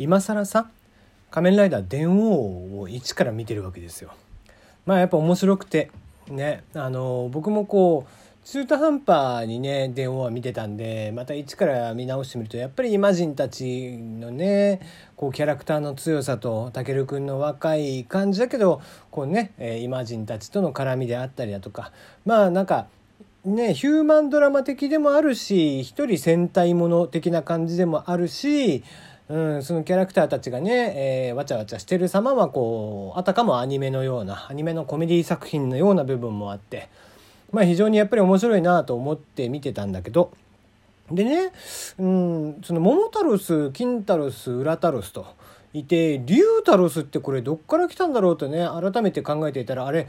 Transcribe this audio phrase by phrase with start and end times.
[0.00, 0.70] 今更さ
[1.30, 4.14] 仮面ライダー電王を一から見てるわけですよ。
[4.86, 5.90] まあやっぱ面白くて
[6.30, 14.80] ねあの僕もこう中途半端にね電話は見てたんでまた一から見直してみるとやっぱりイマジンたちのね
[15.16, 18.80] こうキャラクターの強さとたけるくんの若い感じだけど
[19.10, 21.92] こうねイマジンたちとの絡みであったりだとか
[22.24, 22.86] まあなんか
[23.44, 28.82] ねヒューマンドラマ的でもあるし一人戦隊もの的な感じでもあるし
[29.30, 36.88] うん、そのキャラクターたちがね、えー、わちゃわちゃしてる様はこうあたかもアニメのようなアニメのコメディ作品のような部分もあって
[37.52, 40.32] まあ非常にやっぱり面白いなと思って見てたんだけど
[41.12, 41.52] でね、
[41.98, 45.26] うん、その桃太郎ス金太郎ス裏太郎スと
[45.74, 50.08] いて龍太郎スってこれどっから来たんだろうとね改めて考えていたらあれ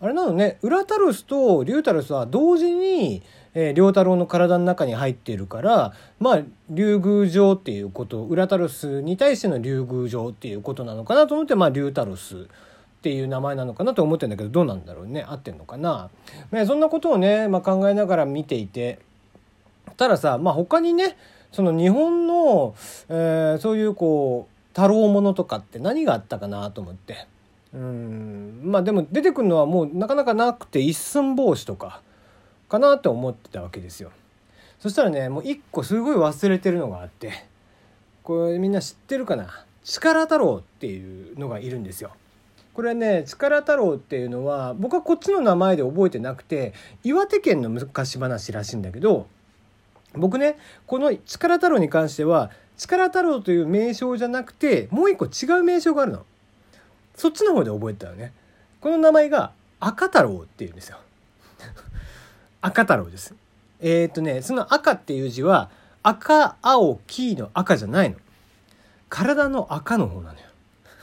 [0.00, 12.36] あれなのね裏太郎スと龍太郎スは同時にえー、良太郎の体の中に入っているからまあ竜宮城っていうことウラタロスに対しての竜宮城っていうことなのかなと思ってまあ竜太郎ス
[13.00, 15.24] っていう名前なのかなと思ってんだけどどうなんだろうね。
[15.26, 16.10] 合ってんのかな、
[16.52, 18.98] ね、そんなことをね、まあ、考えながら見ていて
[19.96, 21.16] たださ、まあ、他にね
[21.50, 22.74] その日本の、
[23.08, 27.26] えー、そういうこう太郎ものとかって何があったかなと思って。
[27.72, 28.60] うん。
[28.64, 32.02] まあでも出てくるのはもうなかなかなくて一寸法師とか。
[32.70, 34.10] かなと思ってたわけですよ。
[34.78, 37.44] そしたらねもう一個すごい忘れてるのがあって
[38.22, 39.66] これみんな知ってるかな？
[39.84, 42.12] 力太郎っていうのがいるんですよ。
[42.72, 49.26] これね力太郎っていうのは僕はこっちの名前で覚えてなくて岩手県の昔話らしいんだけど
[50.14, 56.24] 僕ねこの力太郎に関しては力太郎という名称じゃなくてもう一個違う名称があるの。
[57.16, 58.32] そっちの方で覚えてたよね。
[58.80, 60.98] この名前が赤太郎っていうんですよ。
[62.62, 63.34] 赤太郎です。
[63.80, 65.70] えー、っとね、その赤っていう字は
[66.02, 68.16] 赤、青、黄の赤じゃないの。
[69.08, 70.46] 体の赤の方なのよ。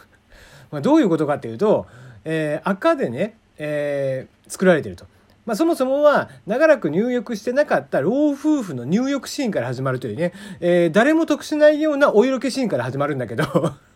[0.72, 1.88] まあどういうことかっていうと、
[2.26, 5.06] えー、赤でね、えー、作られてると。
[5.46, 13.46] まあ、そもそもは長らく入浴してなかった老夫婦の入浴シーンから始まるというね、えー、誰も得しないようなお色気シーンから始まるんだけど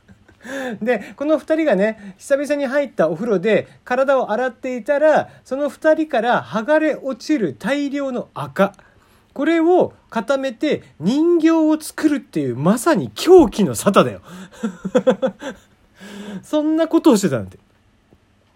[0.81, 8.73] でこの2人がね久々に入ったお風呂で体を洗っていたらその2人から剥がれ落ちる大量の赤
[9.33, 14.21] これを固めて人形を作るっていうまさに狂気の沙汰だよ
[16.43, 17.57] そんなことをしてたなんて。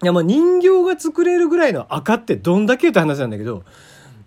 [0.03, 3.63] いやまあ人形が作れるぐらいの赤ってどんだけって話なんだけど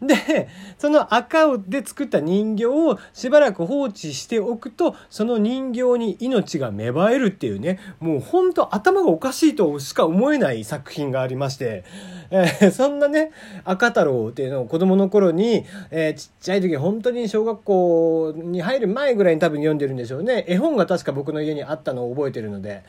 [0.00, 0.48] で
[0.78, 11.84] その赤で作った人形をしばらく放置しておくとその人形に命が芽生えるっていうねもうほんと頭がおかしいとしか思えない作品がありまして、
[12.30, 13.32] えー、そんなね
[13.64, 20.44] 赤太郎っていうのを子供の頃に、えー、ちっちゃい時本当に小学校に入る前ぐらいに多分読んでるんでしょうね。
[20.46, 22.84] 絵本が確か僕の家にあったのを覚えてるので。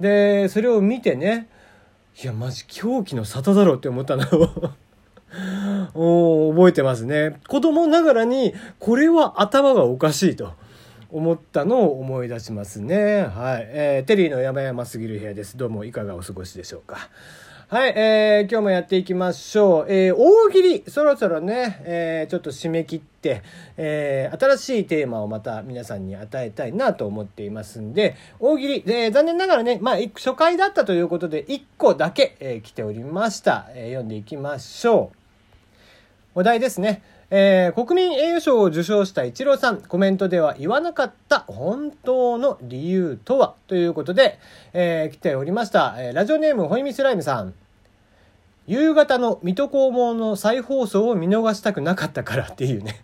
[0.00, 1.48] でそれを見てね
[2.22, 4.24] いやマジ狂気の沙汰だろうって思ったの。
[5.94, 7.40] お覚えてますね。
[7.48, 10.52] 子供ながらに、これは頭がおかしいと。
[11.12, 13.24] 思ったのを思い出しますね。
[13.24, 13.66] はい。
[13.68, 15.58] えー、テリーの山々すぎる部屋です。
[15.58, 17.10] どうもいかがお過ごしでしょうか。
[17.72, 19.86] はい、えー、今日もやっていきましょう。
[19.88, 23.42] えー、大喜利、そろそろね、えー、ちょっと締め切って、
[23.78, 33.70] えー、新しいテーマをまた皆さんに与えたいなと思っていますんで、大喜利、えー、残念ながらね、まあ、初回だったということで、1個だけ、えー、来ておりました。
[33.70, 35.21] えー、読んでいきましょう。
[36.34, 37.02] お題ですね。
[37.30, 43.54] えー、国民栄誉賞を受賞したイチローさん、コメントでは言わなかった本当の理由とは？
[43.66, 44.38] ということで、
[44.72, 45.94] えー、来ておりました。
[45.98, 47.54] え、ラジオネームホイミスライムさん。
[48.66, 53.00] 夕方の水戸黄門の再放送を見逃したくなかったから っていうね。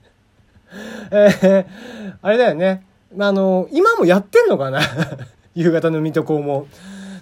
[1.11, 2.85] えー、あれだよね。
[3.19, 4.81] あの、今もやってんのかな？
[5.55, 6.67] 夕方の水戸黄門。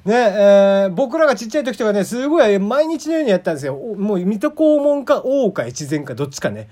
[0.07, 3.75] ね、えー、僕らがちっちゃい時とかね、すごい毎日のようにやったんですよ。
[3.75, 6.69] もう水戸黄門か大岡越前かどっちかね。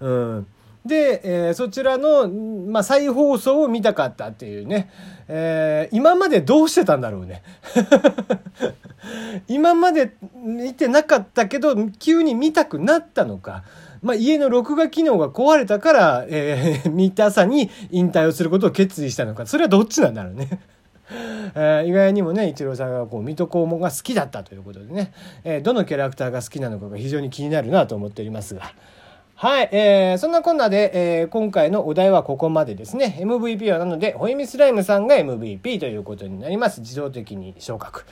[0.00, 0.46] うん。
[0.86, 4.90] で、えー、そちらの、まあ、再放送を見たかったっていうね、
[5.28, 7.42] えー、今までどうしてたんだろうね。
[9.48, 13.64] 今まで見てなかったけど、急に見たくなったのか。
[14.00, 19.44] まあ、家の録画機能が壊れたから、えー、見たさに引退をすることを決意したのか。
[19.44, 20.60] それはどっちなんだろうね。
[21.54, 25.12] えー、意外にもねイチローさんがこう水戸黄門が好きだったということでね、
[25.44, 28.72] えー、どのキャラクターが好きなのかが非常に気になるなと思っておりますが。
[29.40, 33.18] はい、えー、そんなこんなで、えー、今回のお題はここまでですね。
[33.20, 36.80] MVP はなので、ホイミスライムさんが MVP ということになります。
[36.80, 38.04] 自動的に昇格。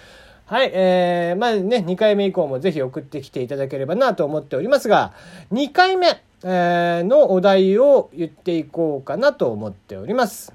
[0.45, 5.15] はい、えー、まあね、2回目以降もぜひ送ってきていただければなと思っておりますが、
[5.51, 10.55] 2回目、えー、のお題を言っていこうかなと思っております。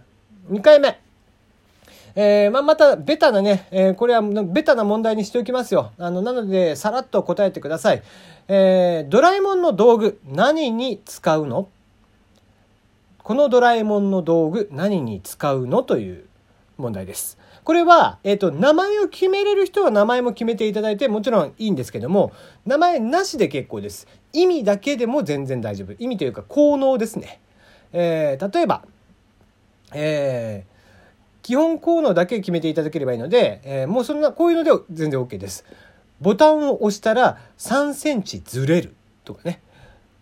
[0.49, 1.01] 2回目。
[2.15, 5.91] えー、まあ、また、ベタなね、えー、これはベタな問題にしておきますよ。
[5.97, 8.03] あの、なので、さらっと答えてください。
[8.47, 11.69] えー、ドラえもんの道具、何に使うの？
[13.19, 15.83] このドラえもんの道具、何に使うの？
[15.83, 16.25] という
[16.77, 17.37] 問題です。
[17.63, 22.31] これは、えっ、ー、と、名前を決めれる人は名前も決めていただいて、もちろんいいんですけども、
[22.65, 24.07] 名前なしで結構です。
[24.33, 25.93] 意味だけでも全然大丈夫。
[25.99, 27.39] 意味というか、効能ですね。
[27.93, 28.83] えー、例えば、
[29.93, 30.70] えー、
[31.41, 35.65] 基本効能だけ決めていただければいいので、えー、もうそんな、こういうので全然 OK です。
[36.19, 38.95] ボタンを押したら3センチずれる
[39.25, 39.61] とかね。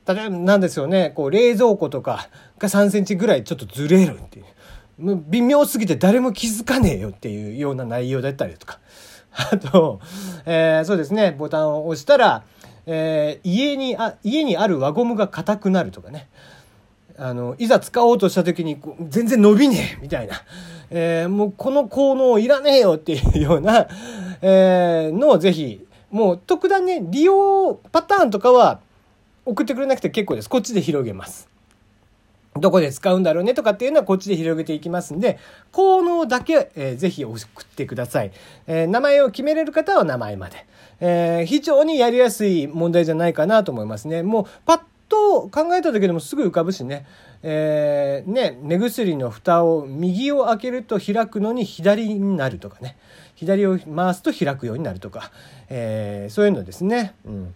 [0.07, 4.45] 例えばなんですよね、こう冷蔵庫とかが3センチぐらいちょっとずれるっていう。
[5.27, 8.79] 微妙すぎて誰も気づかねえよっていうような内容だったりとか。
[9.31, 9.99] あと、
[10.45, 12.43] えー、そうですね、ボタンを押したら、
[12.85, 16.27] えー、家にあ、家にある輪ゴムが硬くなるとかね。
[17.17, 20.35] あの、いざ使おうとした時に全然伸びねえみたいな。
[20.91, 23.87] えー、もうこの効能いらねえよっていうような、
[24.41, 28.79] えー、のをぜひ、もう特段ね、利用パターンとかは
[29.45, 30.49] 送ってくれなくて結構です。
[30.49, 31.49] こっちで広げます。
[32.55, 35.37] どこで使うんだろうねとかっていうのはこっちで広げていきますんで、
[35.71, 38.31] 効能だけ、えー、ぜひ送ってください。
[38.67, 40.65] えー、名前を決めれる方は名前まで。
[41.01, 44.23] えー、非常にやりやすい問題じゃないかなと思いますね。
[44.23, 44.79] もうパッ
[45.47, 47.05] 考えただけでもすぐ浮かぶしね。
[47.41, 52.97] えー、ね、目薬の蓋を右を開けると開くのに左になるとかね。
[53.35, 55.31] 左を回すと開くようになるとか。
[55.69, 57.13] えー、そういうのですね。
[57.25, 57.53] うん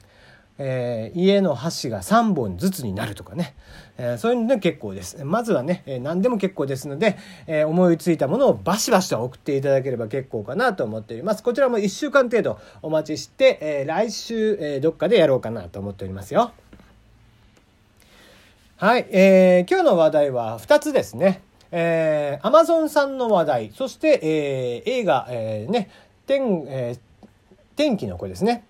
[0.60, 3.56] えー、家の箸が3本ずつになるとかね、
[3.98, 5.24] えー、そういうので結構です。
[5.26, 11.44] まずはね、えー、何でも結構ですので、え思いついたものをバシバシと送っていただければ結構かなと思っております。
[11.44, 16.52] こちらも1週間程度お待ちして、え来週、えどっかでやろうかなと思っておりますよ。
[18.84, 21.42] はい、え今日の話題は2つですね。
[21.72, 25.90] えー、アマゾンさんの話題、そして、え映画、えね、
[26.28, 26.98] 天、え
[27.78, 28.66] 天気の子ですね。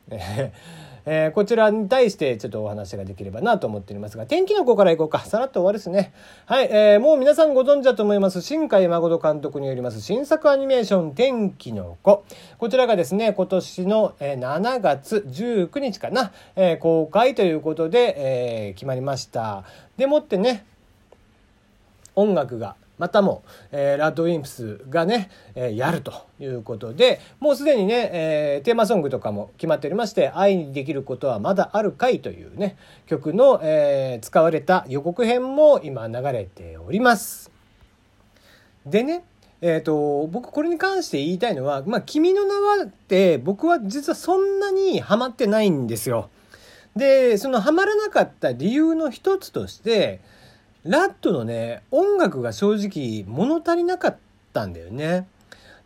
[1.06, 5.20] えー、こちらに対してちょっとお話ができればなと思っておりますが、天気の子からいこうか。
[5.20, 6.14] さらっと終わるですね。
[6.46, 12.24] はい、えー、もう皆さんご存知だと思います、新海誠監督によります新作アニメーション、天気の子。
[12.58, 19.64] こちらがですね、今年の7月19日かな、えー、公開ということで、えー、決まりました。
[19.98, 20.66] でもってね、
[22.16, 37.52] 音楽がまたも、えー、ラッドウィンプスがね、えー、やるということで、もうすでにね、えー、テーマソングとかも決まっておりまして、愛にできることはまだあるかいというね、曲の、え、使われた予告編も今流れております。
[38.86, 39.26] でね、
[39.60, 46.30] えっ、ー、と、僕これに関して言いたいのは、まあ、君の名はって僕は実はそんなにハマってないんですよ。
[46.96, 50.22] で、そのハマらなかった理由の一つとして、
[50.84, 54.18] ラットのね、音楽が正直物足りなかっ
[54.52, 55.28] たんだよね。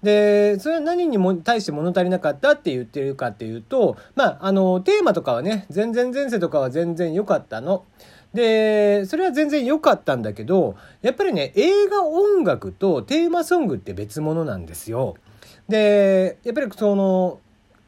[0.01, 7.85] で、それは何にも対して物足りなかったって言ってるかっていうと、まあ、あの、テーマとかはね、全然前世とかは全然良かったの。
[8.33, 15.15] で、それは全然良かったんだけど、やっぱりね、映画音楽とテーマソングって別物なんですよ。
[15.67, 17.39] で、やっぱりその、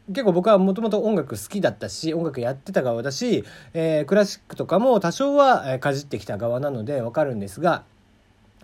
[0.09, 7.83] 結構僕はもともと音楽好きだったし音楽やってた側だし、えー、クラシックとかも多少はかじってきた側なのでわかるんですが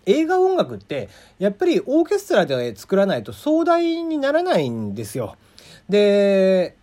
[0.05, 1.09] 映画音楽って
[1.39, 5.35] やっぱりオーケストラで作らないと壮大にならないんですよ。
[5.89, 6.75] で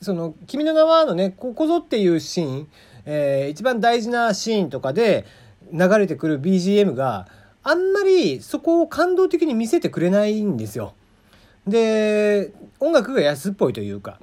[0.00, 2.68] その「君の名は」のねここぞっていうシーン、
[3.06, 5.24] えー、一番大事なシーンとかで
[5.72, 7.26] 流れてくる BGM が
[7.62, 10.92] あんまりそこを感動的に見せてくれないんですよ。
[11.66, 14.18] で音楽が安っぽいというか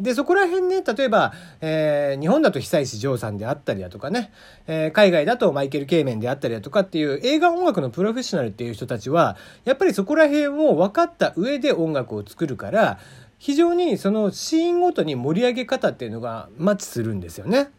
[0.00, 4.32] でそこら辺ね例えば、えー、日本だと久石譲さんであったりだとかね、
[4.66, 12.98] えー、海外だとマイケル・ケイメンであったりだとかっていう映画音楽のプロフェッショナルっていう人たちはやっぱりそこら辺を分かった上で音楽を作るから
[13.38, 17.70] 非常にそのシーンごとに盛り上げ方っていうのがマッチするんですよね。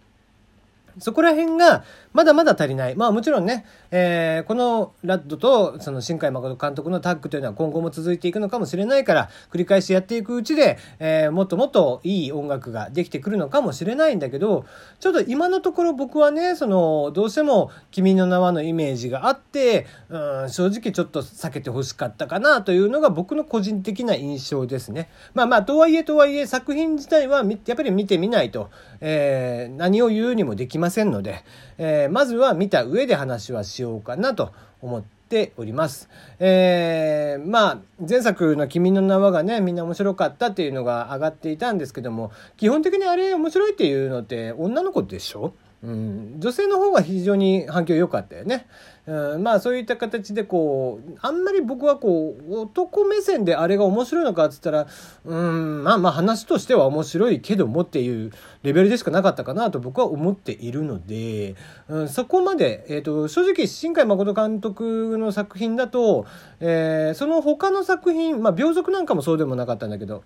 [0.99, 2.95] そこら辺がまだまだ足りない。
[2.95, 14.65] まあもちろんね、えー、このラッドとその新海誠監督のタッグというのは今後も続いていくのかもしれないから、繰り返しやっていくうちで、えー、もっともっといい音楽ができてくるのかもしれないんだけど、
[14.99, 25.09] ちょっと今のところ僕はね、その、どうしても君の名はのイメージがあって、うん、正直ちょっと避けてほしかったかなというのが僕の個人的な印象ですね。
[25.33, 28.69] まあまあ、とはいえとはいえ作品自体はやっぱり見てみないと、
[29.01, 31.43] えー、何を言うにもできませんので、
[31.77, 36.09] えー、まずは見た上で話はしようかなと思っております。
[36.39, 45.53] えー、まあ、前作の君の名はがね、みんな面白かったっていうのが上がっていたんですけども、基本的にあれ面白いっていうのって女の子でしょ？
[45.83, 48.67] うん、女性の方が非常に反響良かったよね。
[49.05, 54.87] うん、まあそういった形でこうあんまり僕はこう男目線であれが面白いのかっつったら
[55.25, 55.83] うん。
[55.83, 58.31] まあまあ話としては面白いけどもっていう
[58.63, 61.55] レベルでしかなかったかなと僕は思っているので、
[61.89, 66.25] うん、そこまで、えーと、正直新海誠監督の作品だと、
[66.61, 70.23] えー、その他の作品まあ秒族なんかもそうでもなかったんだけど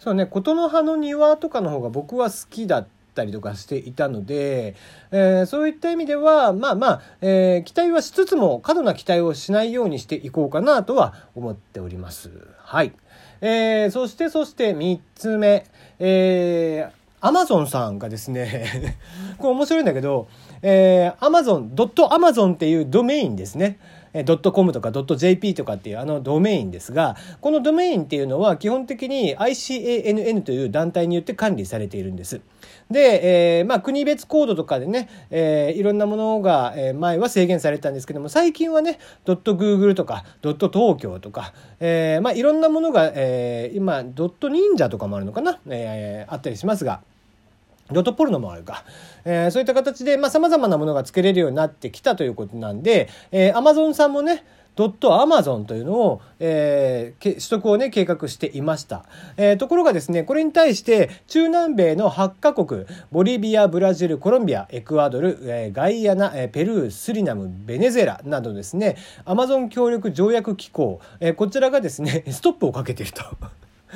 [0.00, 3.14] そうね琴の葉の庭とかの方が僕は好きだった。
[3.14, 4.74] ったりとかしていたので、
[5.12, 12.30] えー、そういった意味ではまあまあ、えー、期待はしつつも過度な期待をしないようにしていこうかなとは思っております。
[12.58, 12.92] はい。
[13.40, 15.64] えー、そしてそして3つ目、
[15.98, 18.96] えー、アマゾンさんがですね
[19.38, 20.28] これ面白いんだけど、
[20.62, 23.78] えー、アマゾン、ドットアマゾンっていうドメインですね。
[24.24, 32.40] ドットコムとかドット JP とかっていうあのドメインですが、このドメインっていうのは基本的に ICANN という団体によって管理されているんです。
[32.90, 47.00] で、えー、まあ国別コードとかでね、えー、いろんなものが、えー、前は制限されたんですけども、最近はね、ドット Google とか、ドット東京とか、えー、まあいろんなものが、えー、今、ドット忍者とかもあるのかな、えー、あったりしますが、
[47.90, 48.84] ドットポルノもあるか。
[49.24, 54.44] えー、そういった形で、まあ、様々なものが作れるようになってきたということなんで、えー、アマゾンさんもね、
[54.76, 59.04] ドットアマゾンというのを、えー、取得をね、計画していました。
[59.36, 73.22] えー、ところがですね、これに対して、中南米の8カ国、ボリビア、ブラジル、コロンビア、エクアドル、えー、ガイアナ、えー、ペルー、スリナム、ベネズエラなどですね、アマゾン協力条約機構、えー、こちらがですね、ストップをかけていると。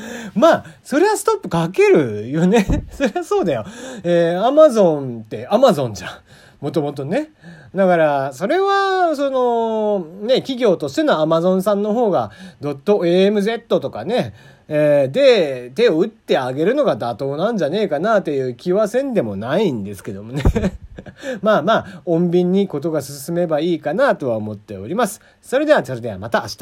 [0.35, 2.67] まあ、それはストップかけるよね。
[2.91, 3.65] そりゃそうだよ。
[4.03, 6.11] えー、アマゾンってアマゾンじゃん。
[6.61, 7.31] もともとね。
[7.75, 14.35] だから、それは、その、ね、企業としてのアマゾンさんの方が、ドット AMZ とかね、
[14.67, 20.43] えー、で、手を打ってあげるのが妥当なんじゃねえかなという気はせんでもないんですけどもね。
[21.43, 25.21] まあまあ、穏便にことが進めばいいかなとは思っております。
[25.41, 26.59] それでは、それではまた明日。